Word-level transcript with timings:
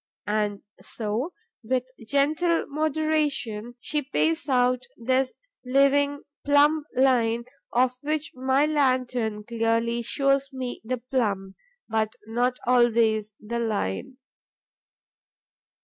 And 0.25 0.63
so, 0.81 1.31
with 1.63 1.83
gentle 2.07 2.65
moderation 2.67 3.75
she 3.79 4.01
pays 4.01 4.49
out 4.49 4.81
this 4.97 5.35
living 5.63 6.23
plumb 6.43 6.85
line, 6.97 7.43
of 7.71 7.99
which 8.01 8.31
my 8.33 8.65
lantern 8.65 9.43
clearly 9.43 10.01
shows 10.01 10.49
me 10.51 10.81
the 10.83 10.97
plumb, 10.97 11.53
but 11.87 12.13
not 12.25 12.57
always 12.65 13.35
the 13.39 13.59
line. 13.59 14.17